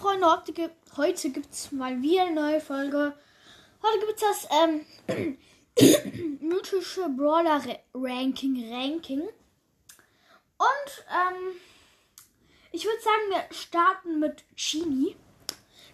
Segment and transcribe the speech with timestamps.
[0.00, 3.14] Freunde, heute, gibt, heute gibt's mal wieder eine neue Folge.
[3.82, 5.36] Heute gibt's das ähm,
[6.40, 7.62] mythische Brawler
[7.92, 9.20] Ranking Ranking.
[9.20, 11.54] Und ähm,
[12.72, 15.16] ich würde sagen, wir starten mit Chini.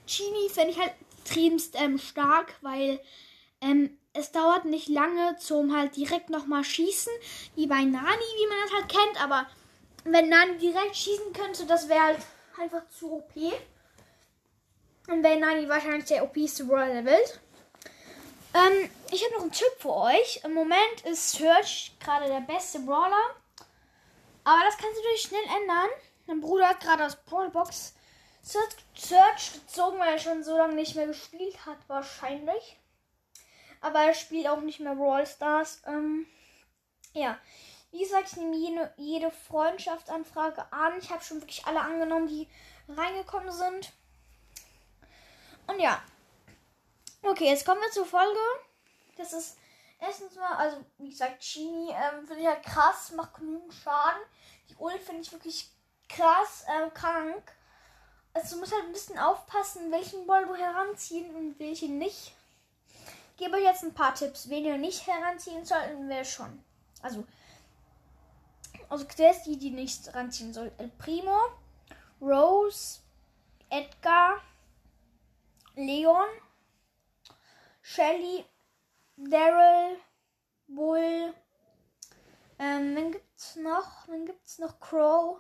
[0.07, 3.01] Chini finde ich halt extremst ähm, stark, weil
[3.61, 7.13] ähm, es dauert nicht lange zum halt direkt nochmal schießen,
[7.57, 9.49] wie bei Nani, wie man das halt kennt, aber
[10.05, 12.21] wenn Nani direkt schießen könnte, das wäre halt
[12.57, 13.33] einfach zu OP.
[15.09, 17.41] Und wäre Nani wahrscheinlich der OPste Brawler der Welt.
[18.55, 20.41] Ähm, ich habe noch einen Tipp für euch.
[20.45, 23.35] Im Moment ist Search gerade der beste Brawler.
[24.45, 25.89] Aber das kann sich natürlich schnell ändern.
[26.27, 27.95] Mein Bruder hat gerade aus Brawlbox
[28.43, 32.79] Search gezogen, weil er schon so lange nicht mehr gespielt hat, wahrscheinlich.
[33.81, 35.83] Aber er spielt auch nicht mehr Brawl Stars.
[35.87, 36.27] Ähm,
[37.13, 37.39] ja,
[37.91, 40.99] wie gesagt, ich nehme jede, jede Freundschaftsanfrage an.
[40.99, 42.49] Ich habe schon wirklich alle angenommen, die
[42.89, 43.93] reingekommen sind.
[45.67, 46.03] Und ja.
[47.23, 48.39] Okay, jetzt kommen wir zur Folge.
[49.17, 49.57] Das ist
[50.01, 54.23] erstens mal, also wie gesagt, Chini ähm, finde ich halt krass, macht genügend Schaden.
[54.71, 55.71] Die Ult finde ich wirklich
[56.09, 57.53] krass, ähm, krank.
[58.35, 62.35] Also du musst halt ein bisschen aufpassen, welchen Ball du heranziehen und welchen nicht.
[63.33, 66.63] Ich gebe euch jetzt ein paar Tipps, wen ihr nicht heranziehen sollten, wer schon.
[67.03, 67.25] Also
[68.89, 70.71] also zuerst die, die nicht ranziehen soll.
[70.79, 71.37] El Primo,
[72.21, 73.01] Rose,
[73.69, 74.41] Edgar,
[75.77, 76.29] Leon,
[77.83, 78.47] Shelly,
[79.19, 79.99] Daryl,
[80.69, 81.35] Bull.
[82.59, 85.39] Ähm, dann gibt's noch, dann gibt's noch Crow.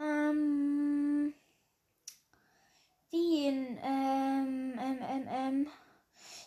[0.00, 1.34] Ähm,
[3.12, 5.70] den, ähm, ähm, ähm, ähm.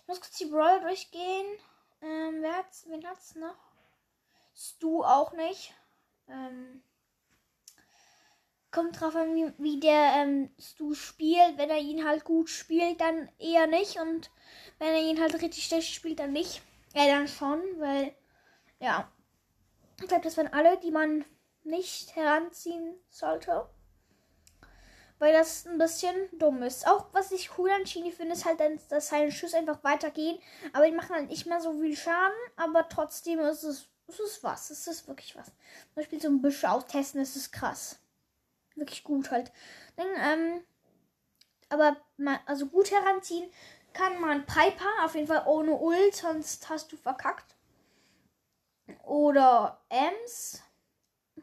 [0.01, 1.45] Ich muss kurz die Brawl durchgehen.
[2.01, 3.57] Ähm, wer hat's, wen hat's noch?
[4.55, 5.71] Stu auch nicht.
[6.27, 6.81] Ähm,
[8.75, 11.57] kommt drauf an, wie, wie der ähm, Stu spielt.
[11.57, 13.99] Wenn er ihn halt gut spielt, dann eher nicht.
[13.99, 14.29] Und
[14.79, 16.61] wenn er ihn halt richtig schlecht spielt, dann nicht.
[16.93, 18.13] Ja, dann schon, weil,
[18.79, 19.09] ja.
[20.01, 21.23] Ich glaube, das waren alle, die man
[21.63, 23.69] nicht heranziehen sollte.
[25.19, 26.85] Weil das ein bisschen dumm ist.
[26.85, 28.59] Auch was ich cool an Chini finde, ist halt,
[28.89, 30.37] dass seine Schüsse einfach weitergehen.
[30.73, 32.35] Aber die machen halt nicht mehr so viel Schaden.
[32.57, 34.69] Aber trotzdem ist es ist was.
[34.69, 35.45] Es ist wirklich was.
[35.45, 37.97] Zum Beispiel so ein Büsche austesten, das ist krass.
[38.75, 39.51] Wirklich gut halt.
[39.95, 40.63] Dann, ähm,
[41.69, 43.49] aber man, also gut heranziehen
[43.93, 47.55] kann man Piper, auf jeden Fall ohne Ult, sonst hast du verkackt.
[49.03, 50.61] Oder Ems.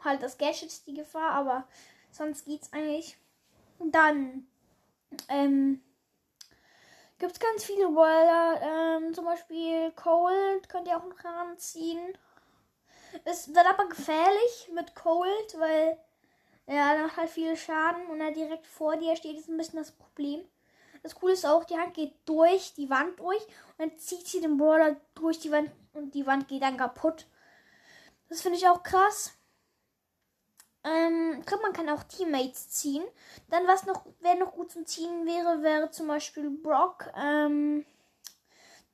[0.05, 1.67] Halt das Gadget ist die Gefahr, aber
[2.11, 3.17] sonst geht's eigentlich.
[3.79, 4.47] Dann,
[5.29, 5.83] ähm,
[7.19, 12.19] gibt es ganz viele Brawler, ähm, zum Beispiel Cold könnt ihr auch noch heranziehen.
[13.25, 15.99] Es wird aber gefährlich mit Cold, weil
[16.67, 19.93] er macht halt viel Schaden und er direkt vor dir steht, ist ein bisschen das
[19.93, 20.45] Problem.
[21.03, 24.41] Das Coole ist auch, die Hand geht durch die Wand durch und dann zieht sie
[24.41, 27.27] den Brawler durch die Wand und die Wand geht dann kaputt.
[28.29, 29.33] Das finde ich auch krass.
[30.85, 33.05] Ähm, man kann auch Teammates ziehen.
[33.51, 37.85] Dann, was noch, wer noch gut zum Ziehen wäre, wäre zum Beispiel Brock, ähm,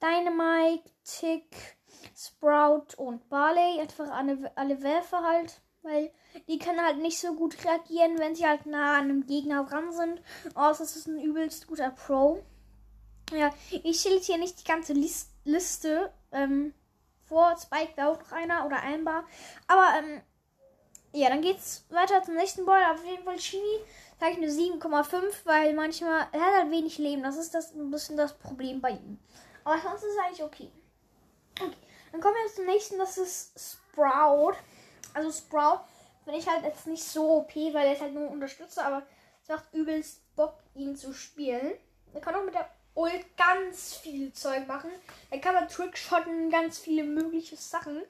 [0.03, 1.79] Dynamite, Tick,
[2.15, 3.81] Sprout und Barley.
[3.81, 5.61] Einfach alle, alle Werfer halt.
[5.89, 6.11] Weil
[6.49, 9.91] die können halt nicht so gut reagieren, wenn sie halt nah an einem Gegner dran
[9.91, 10.21] sind.
[10.55, 12.43] Außer es ist ein übelst guter Pro.
[13.33, 16.75] Ja, ich stelle hier nicht die ganze List Liste ähm,
[17.25, 17.57] vor.
[17.57, 19.25] Spike wäre auch noch einer oder Amber.
[19.67, 20.21] Aber ähm,
[21.13, 22.83] ja, dann geht's weiter zum nächsten Ball.
[22.93, 23.81] Auf jeden Fall Chini
[24.21, 27.23] sage ich eine 7,5, weil manchmal er hat halt wenig Leben.
[27.23, 29.19] Das ist das ein bisschen das Problem bei ihm.
[29.65, 30.71] Aber sonst ist es eigentlich okay.
[31.59, 31.77] Okay.
[32.13, 34.55] Dann kommen wir zum nächsten, das ist Sprout.
[35.19, 35.81] Also Sprout
[36.23, 39.03] finde ich halt jetzt nicht so OP, weil er ist halt nur Unterstützer, aber
[39.43, 41.73] es macht übelst Bock, ihn zu spielen.
[42.15, 44.93] Er kann auch mit der Ult ganz viel Zeug machen.
[45.33, 48.01] Er kann man Trickshotten, ganz viele mögliche Sachen.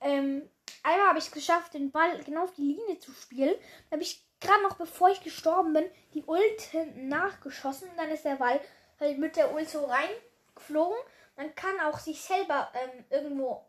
[0.00, 0.50] Ähm,
[0.82, 3.54] einmal habe ich es geschafft, den Ball genau auf die Linie zu spielen.
[3.88, 7.88] Da habe ich gerade noch, bevor ich gestorben bin, die Ult hinten nachgeschossen.
[7.96, 8.60] Dann ist der Ball
[8.98, 10.98] halt mit der Ult so reingeflogen.
[11.36, 13.64] Man kann auch sich selber ähm, irgendwo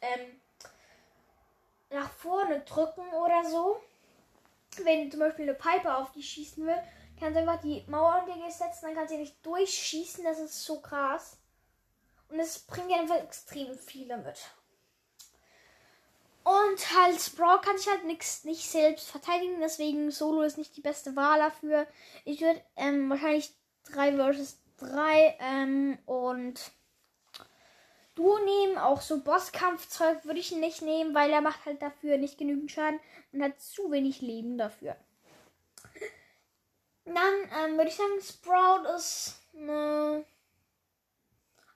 [0.00, 0.40] ähm,
[1.94, 3.80] nach vorne drücken oder so.
[4.82, 6.82] Wenn zum Beispiel eine Piper auf die schießen will,
[7.18, 10.24] kann sie einfach die Mauer unter dir setzen, dann kann sie nicht durchschießen.
[10.24, 11.38] Das ist so krass.
[12.28, 14.38] Und es bringt einfach extrem viele mit.
[16.44, 20.82] Und halt, Brawl kann ich halt nix, nicht selbst verteidigen, deswegen Solo ist nicht die
[20.82, 21.86] beste Wahl dafür.
[22.26, 23.50] Ich würde ähm, wahrscheinlich
[23.92, 26.60] 3 vs 3 ähm, und
[28.14, 28.78] Duo nehmen.
[28.78, 33.00] Auch so Bosskampfzeug würde ich nicht nehmen, weil er macht halt dafür nicht genügend Schaden
[33.32, 34.96] und hat zu wenig Leben dafür.
[37.04, 40.24] Dann ähm, würde ich sagen, Sprout ist eine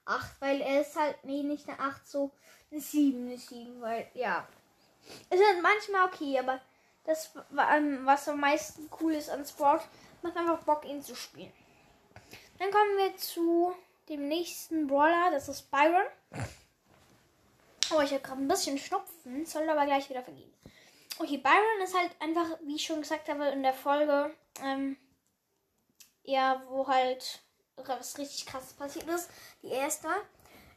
[0.07, 2.33] 8, weil er ist halt, nee, nicht eine 8, so
[2.71, 4.49] eine 7, eine 7, weil, ja.
[5.31, 6.61] Ist halt manchmal okay, aber
[7.05, 7.31] das,
[7.75, 9.81] ähm, was am meisten cool ist an Sprout,
[10.23, 11.53] macht einfach Bock, ihn zu spielen.
[12.59, 13.75] Dann kommen wir zu
[14.09, 16.07] dem nächsten Brawler, das ist Byron.
[17.91, 20.53] Oh, ich habe gerade ein bisschen Schnupfen, soll aber gleich wieder vergehen.
[21.19, 24.31] Okay, Byron ist halt einfach, wie ich schon gesagt habe in der Folge,
[24.63, 24.97] ähm,
[26.23, 27.41] ja, wo halt
[27.77, 29.31] was richtig krasses passiert ist.
[29.63, 30.09] Die erste.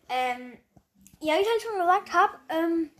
[0.09, 0.57] Ähm,
[1.19, 2.91] ja, wie ich halt schon gesagt habe, ähm,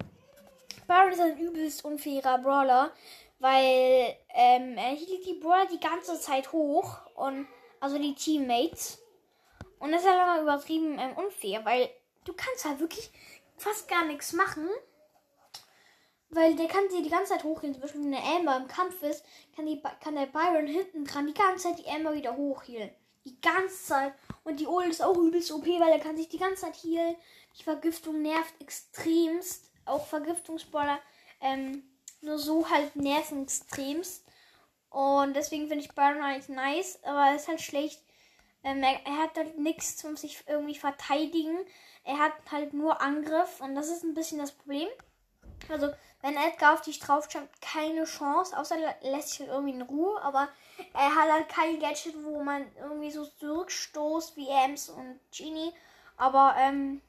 [0.88, 2.92] Byron ist ein übelst unfairer Brawler,
[3.40, 7.48] weil ähm, er hielt die Brawler die ganze Zeit hoch und
[7.80, 9.01] also die Teammates.
[9.82, 11.90] Und das ist halt immer übertrieben ähm, unfair, weil
[12.24, 13.10] du kannst halt wirklich
[13.58, 14.70] fast gar nichts machen.
[16.30, 17.74] Weil der kann sie die ganze Zeit hochgehen.
[17.74, 19.26] Zum Beispiel, wenn der Amber im Kampf ist,
[19.56, 22.92] kann, die, kann der Byron hinten dran die ganze Zeit die Amber wieder hochhielen.
[23.26, 24.14] Die ganze Zeit.
[24.44, 27.16] Und die Ult ist auch übelst OP, weil er kann sich die ganze Zeit healen.
[27.60, 29.72] Die Vergiftung nervt extremst.
[29.86, 31.00] Auch Vergiftungsballer.
[31.42, 31.84] Ähm,
[32.22, 34.24] nur so halt nerven extremst.
[34.92, 37.00] Und deswegen finde ich Byron eigentlich nice.
[37.04, 38.02] Aber er ist halt schlecht.
[38.64, 41.58] Ähm, er, er, hat halt nichts zum sich irgendwie verteidigen.
[42.04, 43.60] Er hat halt nur Angriff.
[43.62, 44.88] Und das ist ein bisschen das Problem.
[45.70, 45.92] Also,
[46.22, 48.58] wenn Edgar auf dich drauf schaut, keine Chance.
[48.58, 50.22] Außer er lässt sich halt irgendwie in Ruhe.
[50.22, 50.48] Aber
[50.94, 55.74] er hat halt kein Gadget, wo man irgendwie so zurückstoßt wie Ems und Genie.
[56.18, 57.02] Aber ähm,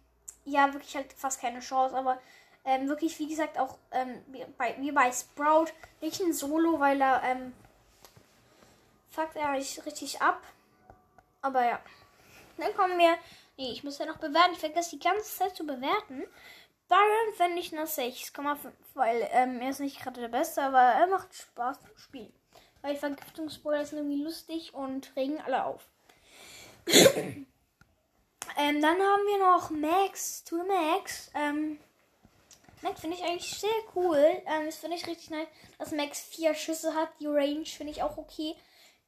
[0.45, 1.95] ja, wirklich halt fast keine Chance.
[1.95, 2.19] Aber
[2.65, 5.67] ähm, wirklich, wie gesagt, auch ähm, wie, bei, wie bei Sprout,
[6.01, 7.53] nicht ein Solo, weil er ähm,
[9.11, 10.41] fuckt er richtig ab.
[11.43, 11.81] Aber ja.
[12.57, 13.19] Dann kommen wir.
[13.57, 14.55] Nee, ich muss ja noch bewerten.
[14.55, 16.25] Ich vergesse die ganze Zeit zu bewerten.
[16.89, 21.07] Byron fände ich eine 6,5, weil ähm, er ist nicht gerade der Beste, aber er
[21.07, 22.33] macht Spaß zu spielen.
[22.83, 25.89] Weil Vergiftungsboiler sind irgendwie lustig und regen alle auf.
[26.87, 27.47] ähm,
[28.57, 31.31] dann haben wir noch Max to Max.
[31.35, 31.79] Ähm,
[32.83, 34.19] Max finde ich eigentlich sehr cool.
[34.19, 35.49] Ähm, das finde ich richtig nice,
[35.79, 37.09] dass Max vier Schüsse hat.
[37.21, 38.55] Die Range finde ich auch okay.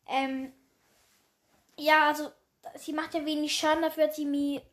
[0.09, 0.53] Ähm,
[1.76, 2.31] ja, also
[2.76, 4.26] sie macht ja wenig Schaden, dafür hat sie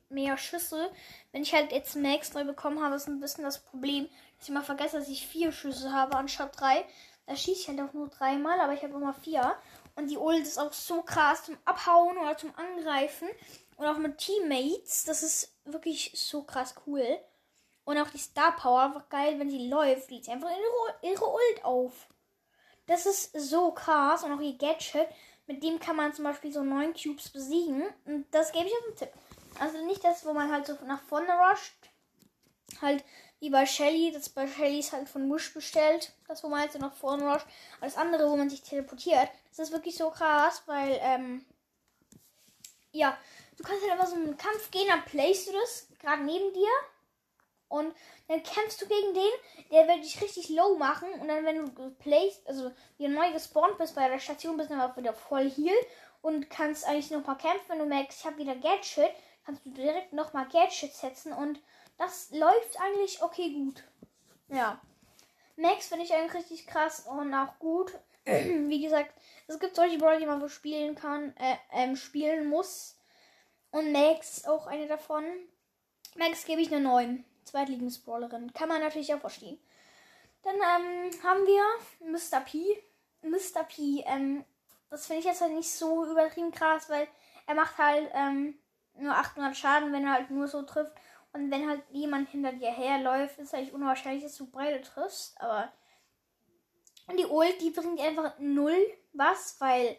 [0.10, 0.90] mehr, Schüsse.
[1.32, 4.54] Wenn ich halt jetzt Max neu bekommen habe, ist ein bisschen das Problem, dass ich
[4.54, 6.86] mal vergesse, dass ich vier Schüsse habe anstatt drei.
[7.28, 9.56] Da schieße ich halt auch nur dreimal, aber ich habe immer vier.
[9.96, 13.30] Und die Ult ist auch so krass zum Abhauen oder zum Angreifen.
[13.78, 15.06] Und auch mit Teammates.
[15.06, 17.20] Das ist wirklich so krass cool.
[17.84, 21.26] Und auch die Star Power, einfach geil, wenn sie läuft, lädt sie einfach ihre, ihre
[21.26, 22.08] Ult auf.
[22.86, 24.24] Das ist so krass.
[24.24, 25.08] Und auch ihr Gadget,
[25.52, 27.84] mit dem kann man zum Beispiel so neun Cubes besiegen.
[28.06, 29.12] Und das gebe ich auf den Tipp.
[29.60, 31.74] Also nicht das, wo man halt so nach vorne rusht.
[32.82, 33.04] Halt
[33.42, 34.12] wie bei Shelly.
[34.14, 36.14] Das bei Shelly ist halt von Mush bestellt.
[36.28, 37.46] Das, wo man halt so nach vorne rusht.
[37.82, 39.30] Alles andere, wo man sich teleportiert.
[39.50, 41.46] Das ist wirklich so krass, weil, ähm,
[42.94, 43.18] ja,
[43.58, 46.70] du kannst halt einfach so einen Kampf gehen, dann playst du das gerade neben dir.
[47.72, 47.96] Und
[48.28, 49.32] dann kämpfst du gegen den,
[49.72, 51.10] der wird dich richtig low machen.
[51.20, 54.76] Und dann, wenn du playst, also wieder neu gespawnt bist bei der Station, bist du
[54.76, 55.76] dann wieder voll heal.
[56.22, 59.12] Und kannst eigentlich noch mal kämpfen, wenn du merkst, ich habe wieder Gadget,
[59.44, 61.34] kannst du direkt noch mal Gadget setzen.
[61.34, 61.60] Und
[61.98, 63.84] das läuft eigentlich okay gut.
[64.50, 64.80] Ja.
[65.56, 67.94] Max finde ich eigentlich richtig krass und auch gut.
[68.26, 69.14] Wie gesagt,
[69.48, 72.98] es gibt solche Brawler, die man spielen kann, äh, ähm, spielen muss.
[73.72, 75.24] Und Max auch eine davon.
[76.16, 77.26] Max gebe ich eine 9.
[77.44, 78.54] Zweitlieblingsbrawlerin.
[78.54, 79.60] Kann man natürlich auch verstehen.
[80.44, 81.64] Dann ähm, haben wir
[82.12, 82.42] Mr.
[82.42, 82.82] P.
[83.22, 83.64] Mr.
[83.64, 84.44] P, ähm,
[84.90, 87.08] das finde ich jetzt halt nicht so übertrieben krass, weil
[87.48, 88.58] er macht halt ähm,
[88.96, 90.94] nur 800 Schaden, wenn er halt nur so trifft.
[91.34, 95.40] Und wenn halt jemand hinter dir herläuft, ist eigentlich unwahrscheinlich, dass du beide triffst.
[95.40, 95.72] Aber
[97.18, 98.76] die Ult, die bringt einfach null
[99.14, 99.98] was, weil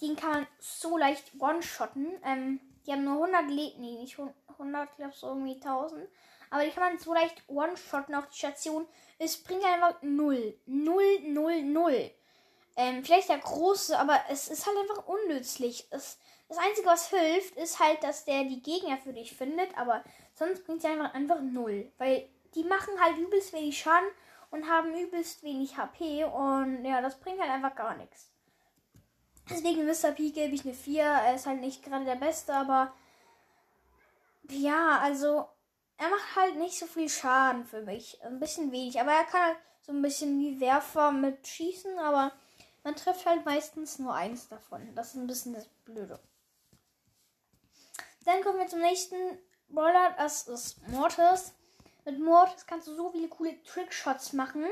[0.00, 2.08] den kann man so leicht one-shotten.
[2.24, 6.08] Ähm, die haben nur 100 Leben, nee, nicht 100, ich glaube so irgendwie 1000.
[6.50, 8.86] Aber die kann man so leicht one-shotten auf die Station.
[9.18, 10.58] Es bringt einfach null.
[10.66, 12.10] Null, null, null.
[12.76, 15.86] Ähm, vielleicht der große, aber es ist halt einfach unnützlich.
[15.90, 19.76] Es, das Einzige, was hilft, ist halt, dass der die Gegner für dich findet.
[19.78, 20.02] Aber
[20.34, 21.92] sonst bringt sie einfach, einfach null.
[21.98, 24.08] Weil die machen halt übelst wenig Schaden
[24.50, 26.24] und haben übelst wenig HP.
[26.24, 28.32] Und ja, das bringt halt einfach gar nichts.
[29.48, 30.12] Deswegen Mr.
[30.12, 31.02] P gebe ich eine 4.
[31.02, 32.92] Er ist halt nicht gerade der Beste, aber
[34.48, 35.48] ja, also
[36.00, 38.18] er macht halt nicht so viel Schaden für mich.
[38.24, 38.98] Ein bisschen wenig.
[38.98, 42.32] Aber er kann halt so ein bisschen wie Werfer mit schießen, aber
[42.82, 44.94] man trifft halt meistens nur eins davon.
[44.94, 46.18] Das ist ein bisschen das Blöde.
[48.24, 49.14] Dann kommen wir zum nächsten
[49.68, 50.14] Brawler.
[50.16, 51.52] Das ist Mortis.
[52.06, 54.64] Mit Mortis kannst du so viele coole Trickshots machen.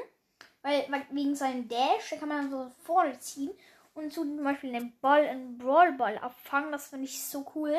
[0.62, 3.50] Weil, wegen seinem Dash, da kann man so vorne ziehen
[3.92, 6.72] und so zum Beispiel den Ball in Brawl Ball abfangen.
[6.72, 7.76] Das finde ich so cool.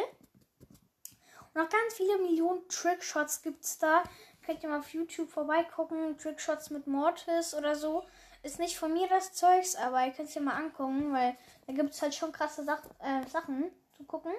[1.54, 4.04] Noch ganz viele Millionen Trickshots gibt es da.
[4.46, 6.18] Könnt ihr mal auf YouTube vorbeigucken.
[6.18, 8.06] Trickshots mit Mortis oder so.
[8.42, 11.36] Ist nicht von mir das Zeugs, aber ihr könnt es ja mal angucken, weil
[11.68, 14.32] da gibt es halt schon krasse Sach äh, Sachen zu gucken.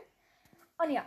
[0.79, 1.05] Und ja.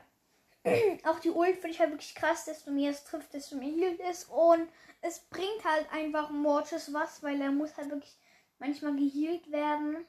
[1.06, 2.46] Auch die Ult finde ich halt wirklich krass.
[2.46, 4.26] Desto mehr es trifft, desto mehr hielt es.
[4.26, 4.70] Und
[5.02, 8.16] es bringt halt einfach Mortis was, weil er muss halt wirklich
[8.60, 10.06] manchmal gehealt werden.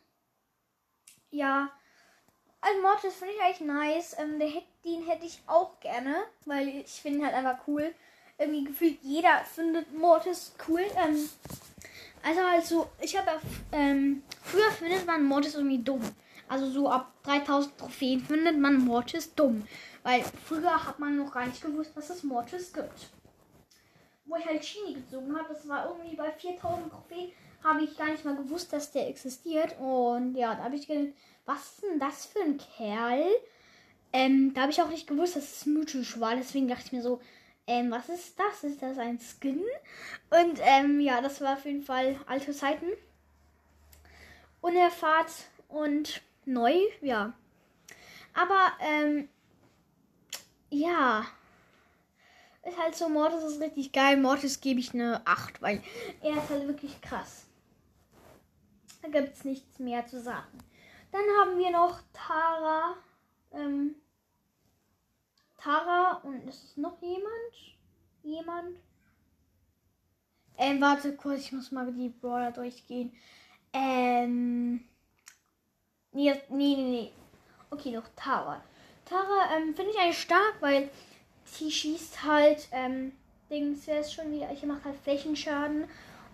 [1.30, 1.72] Ja.
[2.66, 4.16] Also Mortis finde ich eigentlich nice.
[4.18, 4.48] Ähm, der,
[4.84, 7.94] den hätte ich auch gerne, weil ich finde ihn halt einfach cool.
[8.38, 10.80] Irgendwie gefühlt jeder findet Mortis cool.
[10.96, 11.28] Ähm,
[12.22, 13.32] also also, ich habe
[13.70, 16.00] ähm, früher findet man Mortis irgendwie dumm.
[16.48, 19.66] Also so ab 3000 Trophäen findet man Mortis dumm.
[20.02, 23.10] Weil früher hat man noch gar nicht gewusst, dass es Mortis gibt.
[24.24, 27.30] Wo ich halt Chini gezogen habe, das war irgendwie bei 4000 Trophäen,
[27.62, 29.78] habe ich gar nicht mal gewusst, dass der existiert.
[29.78, 31.14] Und ja, da habe ich gedacht,
[31.46, 33.24] was ist denn das für ein Kerl?
[34.12, 36.36] Ähm, da habe ich auch nicht gewusst, dass es mythisch war.
[36.36, 37.20] Deswegen dachte ich mir so,
[37.66, 38.64] ähm, was ist das?
[38.64, 39.64] Ist das ein Skin?
[40.30, 42.86] Und ähm, ja, das war auf jeden Fall alte Zeiten.
[44.60, 45.30] Unerfahrt
[45.68, 47.34] und neu, ja.
[48.34, 49.28] Aber ähm,
[50.70, 51.26] ja.
[52.62, 54.16] Ist halt so, Mortis ist richtig geil.
[54.16, 55.82] Mortis gebe ich eine 8, weil
[56.22, 57.44] er ist halt wirklich krass.
[59.02, 60.58] Da gibt es nichts mehr zu sagen.
[61.14, 62.96] Dann haben wir noch Tara.
[63.52, 63.94] Ähm,
[65.56, 67.78] Tara und ist es noch jemand?
[68.24, 68.76] Jemand?
[70.58, 73.12] Ähm, warte kurz, ich muss mal die Brawler durchgehen.
[73.72, 74.84] Ähm.
[76.10, 77.12] Nee, nee, nee.
[77.70, 78.60] Okay, noch Tara.
[79.04, 80.90] Tara ähm, finde ich eigentlich stark, weil
[81.44, 83.12] sie schießt halt, ähm,
[83.50, 85.84] Dings, wer ist schon wieder, sie macht halt Flächenschaden.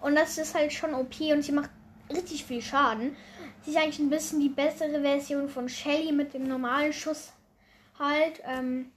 [0.01, 1.69] Und das ist halt schon OP und sie macht
[2.09, 3.15] richtig viel Schaden.
[3.63, 7.33] Sie ist eigentlich ein bisschen die bessere Version von Shelly mit dem normalen Schuss
[7.99, 8.41] halt.
[8.45, 8.93] Ähm,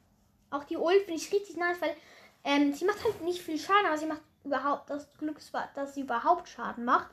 [0.49, 1.95] auch die Ult finde ich richtig nice, weil
[2.43, 5.37] ähm, sie macht halt nicht viel Schaden, aber sie macht überhaupt das Glück,
[5.75, 7.09] dass sie überhaupt Schaden macht.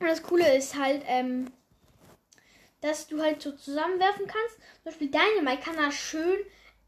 [0.00, 1.50] Und das Coole ist halt, ähm,
[2.80, 4.56] dass du halt so zusammenwerfen kannst.
[4.56, 6.38] Zum Beispiel Dynamite kann da schön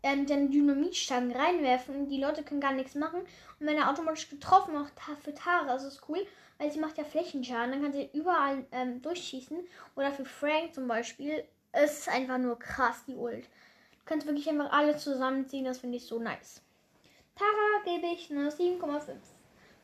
[0.02, 3.21] ähm, den Dynamitstangen reinwerfen die Leute können gar nichts machen.
[3.21, 4.92] Und wenn er automatisch getroffen macht
[5.23, 6.26] für Tara, das ist cool,
[6.62, 9.59] weil sie macht ja Flächenschaden, dann kann sie überall ähm, durchschießen.
[9.97, 11.42] Oder für Frank zum Beispiel.
[11.73, 13.45] Es ist einfach nur krass, die Ult.
[13.45, 16.62] Du kannst wirklich einfach alle zusammenziehen, das finde ich so nice.
[17.35, 19.16] Tara gebe ich eine 7,5.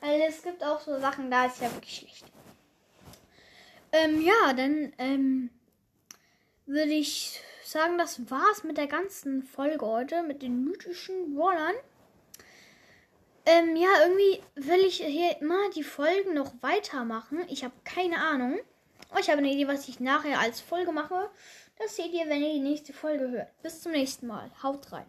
[0.00, 2.24] Weil es gibt auch so Sachen, da ist ja wirklich schlecht.
[3.90, 5.50] Ähm, ja, dann ähm,
[6.66, 11.74] würde ich sagen, das war's mit der ganzen Folge heute, mit den mythischen Brawlern.
[13.48, 17.46] Ähm, ja, irgendwie will ich hier immer die Folgen noch weitermachen.
[17.48, 18.58] Ich habe keine Ahnung.
[19.10, 21.30] Oh, ich habe eine Idee, was ich nachher als Folge mache.
[21.78, 23.62] Das seht ihr, wenn ihr die nächste Folge hört.
[23.62, 24.50] Bis zum nächsten Mal.
[24.62, 25.06] Haut rein.